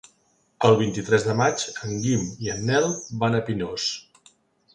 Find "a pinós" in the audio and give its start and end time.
3.39-3.87